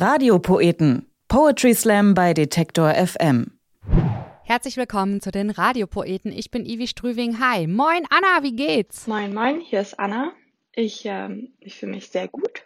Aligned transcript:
Radiopoeten. 0.00 1.10
Poetry 1.26 1.74
Slam 1.74 2.14
bei 2.14 2.32
Detektor 2.32 2.94
FM. 2.94 3.58
Herzlich 4.44 4.76
willkommen 4.76 5.20
zu 5.20 5.32
den 5.32 5.50
Radiopoeten. 5.50 6.30
Ich 6.30 6.52
bin 6.52 6.64
Ivi 6.64 6.86
Strüving. 6.86 7.40
Hi. 7.40 7.66
Moin, 7.66 8.06
Anna, 8.08 8.44
wie 8.44 8.54
geht's? 8.54 9.08
Moin, 9.08 9.34
moin, 9.34 9.58
hier 9.58 9.80
ist 9.80 9.98
Anna. 9.98 10.30
Ich, 10.70 11.02
ähm, 11.04 11.48
ich 11.58 11.74
fühle 11.74 11.90
mich 11.96 12.10
sehr 12.10 12.28
gut. 12.28 12.62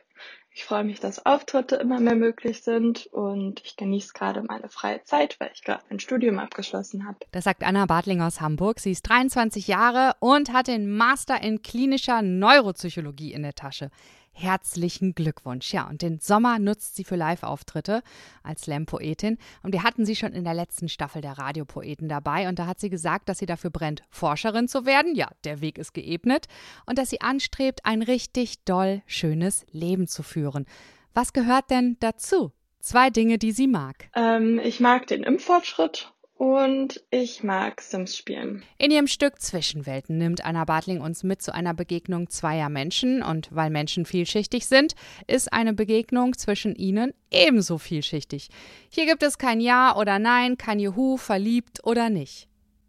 Ich 0.54 0.64
freue 0.64 0.84
mich, 0.84 1.00
dass 1.00 1.24
Auftritte 1.24 1.76
immer 1.76 2.00
mehr 2.00 2.16
möglich 2.16 2.62
sind 2.62 3.06
und 3.06 3.62
ich 3.64 3.78
genieße 3.78 4.12
gerade 4.12 4.42
meine 4.42 4.68
freie 4.68 5.02
Zeit, 5.02 5.40
weil 5.40 5.50
ich 5.54 5.64
gerade 5.64 5.82
mein 5.88 6.00
Studium 6.00 6.38
abgeschlossen 6.38 7.06
habe. 7.06 7.16
Das 7.30 7.44
sagt 7.44 7.62
Anna 7.62 7.86
Bartling 7.86 8.20
aus 8.20 8.42
Hamburg. 8.42 8.78
Sie 8.78 8.90
ist 8.90 9.08
23 9.08 9.68
Jahre 9.68 10.16
und 10.20 10.52
hat 10.52 10.66
den 10.66 10.94
Master 10.94 11.42
in 11.42 11.62
klinischer 11.62 12.20
Neuropsychologie 12.20 13.32
in 13.32 13.42
der 13.42 13.54
Tasche. 13.54 13.90
Herzlichen 14.32 15.14
Glückwunsch. 15.14 15.72
Ja, 15.72 15.88
und 15.88 16.02
den 16.02 16.18
Sommer 16.18 16.58
nutzt 16.58 16.96
sie 16.96 17.04
für 17.04 17.16
Live-Auftritte 17.16 18.02
als 18.42 18.62
Slam-Poetin. 18.62 19.38
Und 19.62 19.72
wir 19.72 19.82
hatten 19.82 20.06
sie 20.06 20.16
schon 20.16 20.32
in 20.32 20.44
der 20.44 20.54
letzten 20.54 20.88
Staffel 20.88 21.22
der 21.22 21.38
Radiopoeten 21.38 22.08
dabei. 22.08 22.48
Und 22.48 22.58
da 22.58 22.66
hat 22.66 22.80
sie 22.80 22.90
gesagt, 22.90 23.28
dass 23.28 23.38
sie 23.38 23.46
dafür 23.46 23.70
brennt, 23.70 24.02
Forscherin 24.10 24.68
zu 24.68 24.86
werden. 24.86 25.14
Ja, 25.14 25.28
der 25.44 25.60
Weg 25.60 25.78
ist 25.78 25.92
geebnet. 25.92 26.46
Und 26.86 26.98
dass 26.98 27.10
sie 27.10 27.20
anstrebt, 27.20 27.84
ein 27.84 28.02
richtig 28.02 28.64
doll 28.64 29.02
schönes 29.06 29.66
Leben 29.70 30.08
zu 30.08 30.22
führen. 30.22 30.66
Was 31.14 31.32
gehört 31.32 31.70
denn 31.70 31.96
dazu? 32.00 32.52
Zwei 32.80 33.10
Dinge, 33.10 33.38
die 33.38 33.52
sie 33.52 33.68
mag. 33.68 34.08
Ähm, 34.14 34.58
ich 34.58 34.80
mag 34.80 35.06
den 35.06 35.22
Impffortschritt 35.22 36.11
und 36.42 37.04
ich 37.10 37.44
mag 37.44 37.80
Sims 37.80 38.16
spielen. 38.16 38.64
In 38.76 38.90
ihrem 38.90 39.06
Stück 39.06 39.40
Zwischenwelten 39.40 40.18
nimmt 40.18 40.44
Anna 40.44 40.64
Bartling 40.64 41.00
uns 41.00 41.22
mit 41.22 41.40
zu 41.40 41.54
einer 41.54 41.72
Begegnung 41.72 42.30
zweier 42.30 42.68
Menschen. 42.68 43.22
Und 43.22 43.54
weil 43.54 43.70
Menschen 43.70 44.04
vielschichtig 44.06 44.66
sind, 44.66 44.96
ist 45.28 45.52
eine 45.52 45.72
Begegnung 45.72 46.36
zwischen 46.36 46.74
ihnen 46.74 47.14
ebenso 47.30 47.78
vielschichtig. 47.78 48.48
Hier 48.88 49.06
gibt 49.06 49.22
es 49.22 49.38
kein 49.38 49.60
Ja 49.60 49.94
oder 49.94 50.18
Nein, 50.18 50.58
kein 50.58 50.80
Juhu, 50.80 51.16
verliebt 51.16 51.78
oder 51.84 52.10
nicht. 52.10 52.48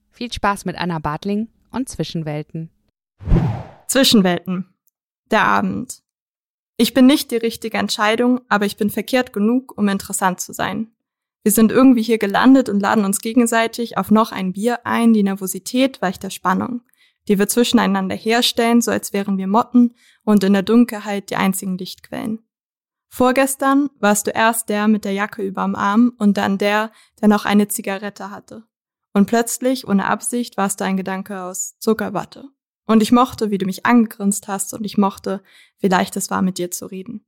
Viel 0.09 0.33
Spaß 0.33 0.65
mit 0.65 0.75
Anna 0.75 0.97
Bartling 0.97 1.47
und 1.69 1.87
Zwischenwelten. 1.87 2.71
Zwischenwelten. 3.85 4.73
Der 5.29 5.43
Abend. 5.43 6.01
Ich 6.77 6.95
bin 6.95 7.05
nicht 7.05 7.29
die 7.29 7.37
richtige 7.37 7.77
Entscheidung, 7.77 8.41
aber 8.49 8.65
ich 8.65 8.77
bin 8.77 8.89
verkehrt 8.89 9.31
genug, 9.31 9.77
um 9.77 9.89
interessant 9.89 10.41
zu 10.41 10.53
sein. 10.53 10.87
Wir 11.43 11.51
sind 11.51 11.71
irgendwie 11.71 12.01
hier 12.01 12.17
gelandet 12.17 12.69
und 12.69 12.79
laden 12.79 13.03
uns 13.03 13.19
gegenseitig 13.19 13.97
auf 13.97 14.11
noch 14.11 14.31
ein 14.31 14.53
Bier 14.53 14.85
ein. 14.85 15.13
Die 15.13 15.23
Nervosität 15.23 16.01
weicht 16.01 16.23
der 16.23 16.29
Spannung, 16.29 16.81
die 17.27 17.37
wir 17.37 17.49
zwischeneinander 17.49 18.15
herstellen, 18.15 18.81
so 18.81 18.91
als 18.91 19.11
wären 19.11 19.37
wir 19.37 19.47
Motten 19.47 19.93
und 20.23 20.43
in 20.43 20.53
der 20.53 20.63
Dunkelheit 20.63 21.29
die 21.29 21.35
einzigen 21.35 21.77
Lichtquellen. 21.77 22.39
Vorgestern 23.09 23.89
warst 23.99 24.25
du 24.25 24.31
erst 24.31 24.69
der 24.69 24.87
mit 24.87 25.05
der 25.05 25.11
Jacke 25.11 25.43
überm 25.43 25.75
Arm 25.75 26.13
und 26.17 26.37
dann 26.37 26.57
der, 26.57 26.91
der 27.21 27.27
noch 27.27 27.45
eine 27.45 27.67
Zigarette 27.67 28.31
hatte. 28.31 28.63
Und 29.13 29.27
plötzlich, 29.27 29.87
ohne 29.87 30.07
Absicht, 30.07 30.57
warst 30.57 30.79
du 30.79 30.85
ein 30.85 30.97
Gedanke 30.97 31.43
aus 31.43 31.77
Zuckerwatte. 31.77 32.45
Und 32.87 33.03
ich 33.03 33.11
mochte, 33.11 33.51
wie 33.51 33.59
du 33.59 33.65
mich 33.65 33.85
angegrinst 33.85 34.47
hast 34.47 34.73
und 34.73 34.83
ich 34.83 34.97
mochte, 34.97 35.43
wie 35.79 35.89
leicht 35.89 36.15
es 36.17 36.31
war, 36.31 36.41
mit 36.41 36.57
dir 36.57 36.71
zu 36.71 36.87
reden. 36.87 37.23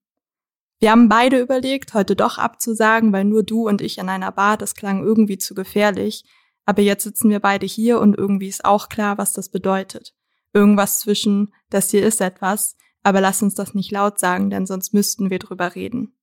Wir 0.79 0.91
haben 0.91 1.09
beide 1.09 1.39
überlegt, 1.39 1.93
heute 1.93 2.15
doch 2.15 2.37
abzusagen, 2.37 3.13
weil 3.13 3.23
nur 3.23 3.43
du 3.43 3.67
und 3.67 3.81
ich 3.81 3.97
in 3.97 4.09
einer 4.09 4.31
Bar, 4.31 4.57
das 4.57 4.75
klang 4.75 5.03
irgendwie 5.03 5.37
zu 5.37 5.55
gefährlich. 5.55 6.25
Aber 6.65 6.81
jetzt 6.81 7.03
sitzen 7.03 7.29
wir 7.29 7.39
beide 7.39 7.65
hier 7.65 7.99
und 7.99 8.17
irgendwie 8.17 8.47
ist 8.47 8.65
auch 8.65 8.89
klar, 8.89 9.17
was 9.17 9.33
das 9.33 9.49
bedeutet. 9.49 10.13
Irgendwas 10.53 10.99
zwischen, 10.99 11.53
das 11.69 11.91
hier 11.91 12.05
ist 12.05 12.21
etwas, 12.21 12.75
aber 13.03 13.21
lass 13.21 13.41
uns 13.41 13.55
das 13.55 13.73
nicht 13.73 13.91
laut 13.91 14.19
sagen, 14.19 14.49
denn 14.49 14.65
sonst 14.65 14.93
müssten 14.93 15.29
wir 15.29 15.39
drüber 15.39 15.75
reden. 15.75 16.15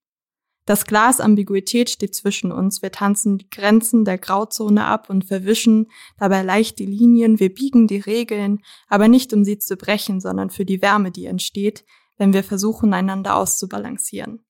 Das 0.64 0.84
Glas 0.84 1.20
Ambiguität 1.20 1.90
steht 1.90 2.14
zwischen 2.14 2.52
uns. 2.52 2.82
Wir 2.82 2.92
tanzen 2.92 3.38
die 3.38 3.50
Grenzen 3.50 4.04
der 4.04 4.18
Grauzone 4.18 4.84
ab 4.84 5.10
und 5.10 5.24
verwischen 5.24 5.90
dabei 6.18 6.42
leicht 6.42 6.78
die 6.78 6.86
Linien. 6.86 7.40
Wir 7.40 7.52
biegen 7.52 7.88
die 7.88 7.98
Regeln, 7.98 8.62
aber 8.88 9.08
nicht 9.08 9.32
um 9.32 9.44
sie 9.44 9.58
zu 9.58 9.76
brechen, 9.76 10.20
sondern 10.20 10.50
für 10.50 10.64
die 10.64 10.80
Wärme, 10.80 11.10
die 11.10 11.26
entsteht, 11.26 11.84
wenn 12.18 12.32
wir 12.32 12.44
versuchen, 12.44 12.94
einander 12.94 13.36
auszubalancieren. 13.36 14.44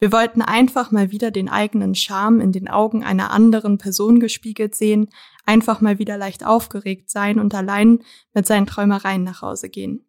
Wir 0.00 0.12
wollten 0.12 0.40
einfach 0.40 0.90
mal 0.90 1.10
wieder 1.10 1.30
den 1.30 1.50
eigenen 1.50 1.94
Charme 1.94 2.40
in 2.40 2.52
den 2.52 2.68
Augen 2.68 3.04
einer 3.04 3.30
anderen 3.30 3.76
Person 3.76 4.18
gespiegelt 4.18 4.74
sehen, 4.74 5.10
einfach 5.44 5.82
mal 5.82 5.98
wieder 5.98 6.16
leicht 6.16 6.44
aufgeregt 6.44 7.10
sein 7.10 7.38
und 7.38 7.54
allein 7.54 8.02
mit 8.32 8.46
seinen 8.46 8.66
Träumereien 8.66 9.24
nach 9.24 9.42
Hause 9.42 9.68
gehen. 9.68 10.06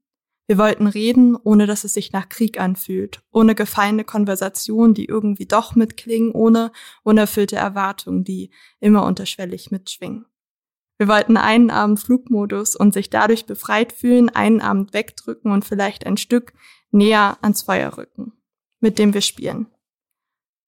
Wir 0.48 0.58
wollten 0.58 0.88
reden, 0.88 1.36
ohne 1.36 1.68
dass 1.68 1.84
es 1.84 1.94
sich 1.94 2.14
nach 2.14 2.30
Krieg 2.30 2.60
anfühlt, 2.60 3.22
ohne 3.32 3.54
gefallene 3.54 4.04
Konversation, 4.04 4.94
die 4.94 5.06
irgendwie 5.06 5.46
doch 5.46 5.76
mitklingen, 5.76 6.32
ohne 6.32 6.72
unerfüllte 7.04 7.58
Erwartungen, 7.58 8.24
die 8.24 8.50
immer 8.80 9.06
unterschwellig 9.06 9.72
mitschwingen. 9.72 10.26
Wir 11.02 11.08
wollten 11.08 11.36
einen 11.36 11.72
Abend 11.72 12.00
Flugmodus 12.00 12.76
und 12.76 12.94
sich 12.94 13.10
dadurch 13.10 13.48
befreit 13.48 13.92
fühlen, 13.92 14.30
einen 14.30 14.62
Abend 14.62 14.94
wegdrücken 14.94 15.52
und 15.52 15.66
vielleicht 15.66 16.06
ein 16.06 16.16
Stück 16.16 16.54
näher 16.92 17.40
ans 17.42 17.64
Feuer 17.64 17.98
rücken, 17.98 18.34
mit 18.82 19.00
dem 19.00 19.16
wir 19.16 19.22
spielen. 19.22 19.66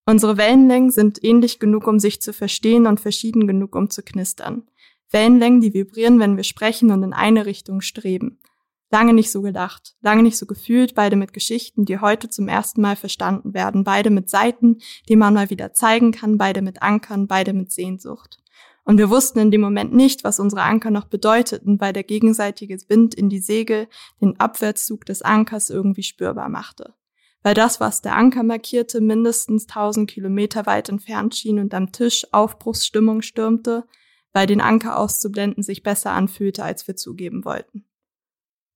Unsere 0.08 0.36
Wellenlängen 0.36 0.90
sind 0.90 1.24
ähnlich 1.24 1.60
genug, 1.60 1.86
um 1.86 2.00
sich 2.00 2.20
zu 2.20 2.34
verstehen 2.34 2.88
und 2.88 3.00
verschieden 3.00 3.46
genug, 3.46 3.76
um 3.76 3.92
zu 3.92 4.02
knistern. 4.02 4.64
Wellenlängen, 5.12 5.62
die 5.62 5.76
vibrieren, 5.76 6.20
wenn 6.20 6.36
wir 6.36 6.44
sprechen 6.44 6.90
und 6.90 7.04
in 7.04 7.14
eine 7.14 7.46
Richtung 7.46 7.82
streben. 7.82 8.40
Lange 8.90 9.14
nicht 9.14 9.30
so 9.30 9.44
gedacht, 9.44 9.96
lange 10.02 10.24
nicht 10.24 10.40
so 10.40 10.48
gefühlt, 10.48 10.96
beide 10.96 11.16
mit 11.16 11.34
Geschichten, 11.34 11.86
die 11.86 12.00
heute 12.00 12.28
zum 12.28 12.48
ersten 12.48 12.82
Mal 12.82 12.96
verstanden 12.96 13.54
werden, 13.54 13.84
beide 13.84 14.10
mit 14.10 14.32
Seiten, 14.32 14.80
die 15.10 15.16
man 15.16 15.36
mal 15.36 15.52
wieder 15.52 15.74
zeigen 15.74 16.12
kann, 16.12 16.40
beide 16.40 16.64
mit 16.64 16.82
Ankern, 16.82 17.28
beide 17.28 17.54
mit 17.54 17.72
Sehnsucht. 17.72 18.40
Und 18.86 18.98
wir 18.98 19.10
wussten 19.10 19.40
in 19.40 19.52
dem 19.52 19.62
Moment 19.62 19.94
nicht, 19.94 20.24
was 20.24 20.40
unsere 20.40 20.64
Anker 20.64 20.92
noch 20.92 21.06
bedeuteten, 21.06 21.80
weil 21.80 21.94
der 21.94 22.04
gegenseitige 22.04 22.78
Wind 22.90 23.16
in 23.16 23.30
die 23.30 23.40
Segel 23.40 23.88
den 24.22 24.40
Abwärtszug 24.40 25.06
des 25.06 25.22
Ankers 25.22 25.70
irgendwie 25.70 26.04
spürbar 26.04 26.50
machte. 26.50 26.94
Weil 27.44 27.54
das, 27.54 27.80
was 27.80 28.02
der 28.02 28.16
Anker 28.16 28.44
markierte, 28.44 29.02
mindestens 29.02 29.68
1000 29.68 30.10
Kilometer 30.10 30.66
weit 30.66 30.90
entfernt 30.90 31.36
schien 31.36 31.60
und 31.60 31.74
am 31.74 31.92
Tisch 31.92 32.26
Aufbruchsstimmung 32.32 33.22
stürmte, 33.22 33.86
weil 34.34 34.48
den 34.48 34.62
Anker 34.62 34.98
auszublenden 34.98 35.64
sich 35.64 35.84
besser 35.84 36.12
anfühlte, 36.12 36.64
als 36.64 36.88
wir 36.88 36.96
zugeben 36.96 37.46
wollten. 37.46 37.86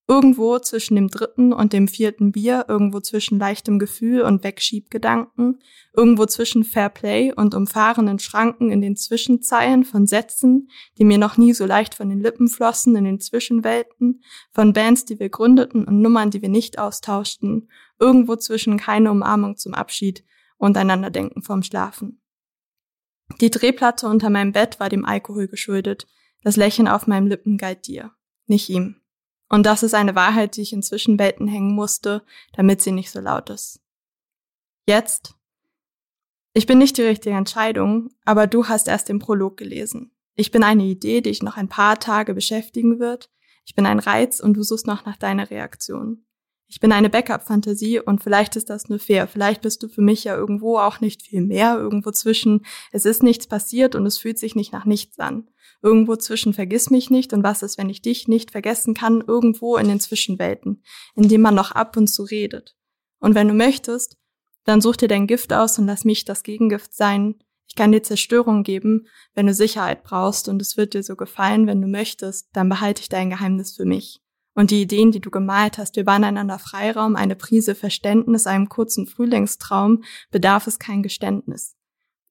Irgendwo 0.10 0.58
zwischen 0.60 0.96
dem 0.96 1.10
dritten 1.10 1.52
und 1.52 1.74
dem 1.74 1.90
vierten 1.90 2.32
Bier, 2.32 2.66
irgendwo 2.70 3.02
zwischen 3.02 3.40
leichtem 3.40 3.78
Gefühl 3.78 4.22
und 4.22 4.42
Wegschiebgedanken, 4.42 5.60
irgendwo 5.94 6.26
zwischen 6.26 6.64
Fairplay 6.64 7.34
und 7.34 7.54
umfahrenen 7.54 8.18
Schranken 8.18 8.72
in 8.72 8.80
den 8.80 8.96
Zwischenzeilen 8.96 9.84
von 9.84 10.08
Sätzen, 10.08 10.70
die 10.98 11.04
mir 11.04 11.18
noch 11.18 11.36
nie 11.36 11.52
so 11.54 11.66
leicht 11.66 11.94
von 11.94 12.08
den 12.08 12.22
Lippen 12.22 12.48
flossen 12.48 12.96
in 12.96 13.04
den 13.04 13.20
Zwischenwelten, 13.20 14.24
von 14.54 14.72
Bands, 14.72 15.04
die 15.04 15.20
wir 15.20 15.28
gründeten 15.28 15.84
und 15.84 16.02
Nummern, 16.02 16.32
die 16.32 16.42
wir 16.42 16.50
nicht 16.50 16.80
austauschten, 16.80 17.70
irgendwo 18.00 18.38
zwischen 18.38 18.78
keine 18.78 19.12
Umarmung 19.12 19.58
zum 19.58 19.74
Abschied 19.74 20.24
und 20.58 20.78
einander 20.78 21.10
denken 21.10 21.42
vorm 21.42 21.64
Schlafen. 21.64 22.22
Die 23.42 23.52
Drehplatte 23.52 24.08
unter 24.08 24.30
meinem 24.30 24.54
Bett 24.54 24.80
war 24.80 24.88
dem 24.88 25.04
Alkohol 25.04 25.50
geschuldet, 25.50 26.08
das 26.44 26.56
Lächeln 26.56 26.88
auf 26.88 27.08
meinem 27.08 27.28
Lippen 27.28 27.58
galt 27.58 27.88
dir, 27.88 28.12
nicht 28.46 28.70
ihm. 28.70 29.02
Und 29.50 29.66
das 29.66 29.84
ist 29.84 29.94
eine 29.94 30.16
Wahrheit, 30.16 30.58
die 30.58 30.62
ich 30.62 30.74
inzwischen 30.74 31.20
Welten 31.20 31.48
hängen 31.48 31.74
musste, 31.74 32.24
damit 32.54 32.82
sie 32.82 32.92
nicht 32.92 33.12
so 33.12 33.20
laut 33.20 33.50
ist. 33.50 33.80
Jetzt? 34.88 35.36
Ich 36.54 36.66
bin 36.66 36.78
nicht 36.78 36.98
die 36.98 37.04
richtige 37.04 37.36
Entscheidung, 37.36 38.10
aber 38.26 38.48
du 38.48 38.68
hast 38.68 38.88
erst 38.88 39.10
den 39.10 39.20
Prolog 39.20 39.58
gelesen. 39.58 40.12
Ich 40.36 40.52
bin 40.52 40.64
eine 40.64 40.84
Idee, 40.84 41.22
die 41.22 41.30
ich 41.30 41.44
noch 41.44 41.58
ein 41.58 41.70
paar 41.70 42.00
Tage 42.00 42.34
beschäftigen 42.34 43.00
wird. 43.00 43.30
Ich 43.66 43.76
bin 43.76 43.86
ein 43.86 44.00
Reiz 44.00 44.40
und 44.40 44.54
du 44.54 44.64
suchst 44.64 44.88
noch 44.88 45.06
nach 45.06 45.18
deiner 45.18 45.50
Reaktion. 45.50 46.26
Ich 46.68 46.80
bin 46.80 46.92
eine 46.92 47.10
Backup-Fantasie 47.10 48.02
und 48.02 48.22
vielleicht 48.22 48.56
ist 48.56 48.70
das 48.70 48.90
nur 48.90 49.00
fair. 49.00 49.28
Vielleicht 49.28 49.62
bist 49.62 49.84
du 49.84 49.88
für 49.88 50.02
mich 50.02 50.26
ja 50.26 50.36
irgendwo 50.36 50.78
auch 50.78 51.00
nicht 51.00 51.22
viel 51.22 51.42
mehr, 51.42 51.78
irgendwo 51.78 52.12
zwischen, 52.12 52.66
es 52.92 53.06
ist 53.06 53.24
nichts 53.24 53.48
passiert 53.48 53.96
und 53.96 54.06
es 54.06 54.18
fühlt 54.18 54.38
sich 54.38 54.56
nicht 54.56 54.74
nach 54.74 54.86
nichts 54.86 55.18
an 55.20 55.48
irgendwo 55.82 56.16
zwischen 56.16 56.54
vergiss 56.54 56.90
mich 56.90 57.10
nicht 57.10 57.34
und 57.34 57.44
was 57.44 57.62
ist, 57.64 57.78
wenn 57.78 57.90
ich 57.90 58.02
dich 58.02 58.28
nicht 58.28 58.52
vergessen 58.52 58.94
kann, 58.94 59.24
irgendwo 59.26 59.78
in 59.78 59.88
den 59.88 60.00
Zwischenwelten, 60.00 60.84
in 61.16 61.28
dem 61.28 61.42
man 61.42 61.56
noch 61.56 61.72
ab 61.72 61.98
und 61.98 62.08
zu 62.08 62.24
redet. 62.24 62.76
Und 63.20 63.36
wenn 63.36 63.48
du 63.48 63.54
möchtest, 63.54 64.18
dann 64.64 64.82
such 64.82 64.98
dir 64.98 65.08
dein 65.08 65.28
Gift 65.28 65.54
aus 65.54 65.78
und 65.80 65.88
lass 65.88 66.04
mich 66.04 66.26
das 66.26 66.44
Gegengift 66.44 66.94
sein. 66.94 67.36
Ich 67.68 67.76
kann 67.76 67.92
dir 67.92 68.02
Zerstörung 68.02 68.64
geben, 68.64 69.08
wenn 69.34 69.48
du 69.48 69.54
Sicherheit 69.54 70.04
brauchst 70.04 70.50
und 70.50 70.62
es 70.62 70.78
wird 70.78 70.94
dir 70.94 71.04
so 71.04 71.16
gefallen, 71.16 71.68
wenn 71.68 71.82
du 71.82 71.88
möchtest, 71.88 72.50
dann 72.54 72.70
behalte 72.70 73.02
ich 73.02 73.10
dein 73.10 73.30
Geheimnis 73.30 73.76
für 73.76 73.86
mich. 73.86 74.22
Und 74.58 74.72
die 74.72 74.82
Ideen, 74.82 75.12
die 75.12 75.20
du 75.20 75.30
gemalt 75.30 75.78
hast, 75.78 75.98
wir 75.98 76.08
waren 76.08 76.24
einander 76.24 76.58
Freiraum, 76.58 77.16
eine 77.16 77.36
Prise 77.36 77.76
Verständnis, 77.76 78.48
einem 78.48 78.70
kurzen 78.70 79.06
Frühlingstraum, 79.06 80.04
bedarf 80.32 80.66
es 80.66 80.80
kein 80.80 81.04
Geständnis. 81.04 81.76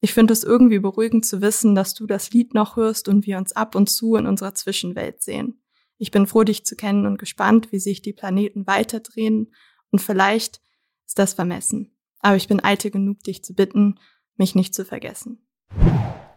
Ich 0.01 0.13
finde 0.13 0.33
es 0.33 0.43
irgendwie 0.43 0.81
beruhigend 0.81 1.25
zu 1.25 1.41
wissen, 1.41 1.77
dass 1.77 1.95
du 1.95 2.05
das 2.05 2.33
Lied 2.33 2.53
noch 2.53 2.75
hörst 2.75 3.07
und 3.07 3.27
wir 3.27 3.39
uns 3.39 3.53
ab 3.53 3.77
und 3.77 3.89
zu 3.89 4.17
in 4.17 4.27
unserer 4.27 4.57
Zwischenwelt 4.57 5.23
sehen. 5.23 5.63
Ich 5.99 6.11
bin 6.11 6.27
froh, 6.27 6.43
dich 6.43 6.65
zu 6.65 6.75
kennen 6.75 7.07
und 7.07 7.17
gespannt, 7.17 7.71
wie 7.71 7.79
sich 7.79 8.03
die 8.03 8.13
Planeten 8.13 8.67
weiterdrehen 8.67 9.55
und 9.93 10.01
vielleicht 10.01 10.61
ist 11.07 11.21
das 11.21 11.35
vermessen. 11.35 11.97
aber 12.19 12.35
ich 12.35 12.49
bin 12.49 12.59
eitel 12.59 12.91
genug, 12.91 13.23
dich 13.23 13.45
zu 13.45 13.55
bitten, 13.55 14.01
mich 14.35 14.57
nicht 14.57 14.75
zu 14.75 14.85
vergessen. 14.85 15.46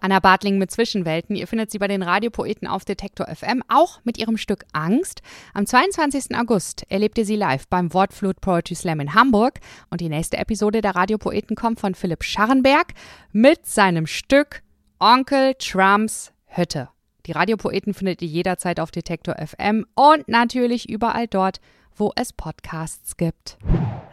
Anna 0.02 0.20
Bartling 0.20 0.58
mit 0.58 0.72
Zwischenwelten. 0.72 1.36
Ihr 1.36 1.48
findet 1.48 1.72
sie 1.72 1.80
bei 1.80 1.88
den 1.88 2.04
Radiopoeten 2.04 2.68
auf 2.68 2.86
Detektor 2.86 3.28
FM, 3.28 3.64
auch 3.68 4.00
mit 4.04 4.18
ihrem 4.18 4.38
Stück 4.38 4.66
Angst. 4.74 5.22
Am 5.54 5.66
22. 5.66 6.36
August 6.36 6.86
erlebt 6.90 7.18
ihr 7.18 7.26
sie 7.26 7.36
live 7.36 7.68
beim 7.68 7.94
Wortflut 7.94 8.42
Poetry 8.42 8.76
Slam 8.76 9.00
in 9.00 9.14
Hamburg. 9.14 9.60
Und 9.90 10.02
die 10.02 10.10
nächste 10.10 10.38
Episode 10.38 10.82
der 10.82 10.96
Radiopoeten 10.96 11.56
kommt 11.56 11.80
von 11.80 11.96
Philipp 11.96 12.24
Scharrenberg 12.24 12.94
mit 13.32 13.66
seinem 13.66 14.08
Stück 14.08 14.62
Onkel 15.00 15.56
Trumps 15.60 16.32
Hütte. 16.46 16.90
Die 17.26 17.32
Radiopoeten 17.32 17.94
findet 17.94 18.22
ihr 18.22 18.28
jederzeit 18.28 18.80
auf 18.80 18.92
Detektor 18.92 19.36
FM 19.36 19.86
und 19.96 20.28
natürlich 20.28 20.90
überall 20.90 21.28
dort, 21.28 21.60
wo 21.96 22.12
es 22.16 22.34
Podcasts 22.34 23.18
gibt. 23.18 23.58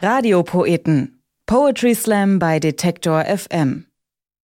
Radiopoeten. 0.03 1.23
Poetry 1.47 1.95
Slam 1.95 2.39
bei 2.39 2.59
Detektor 2.59 3.25
FM. 3.25 3.86